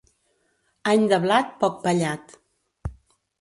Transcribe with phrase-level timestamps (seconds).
[0.93, 2.35] Any de blat, poc pallat.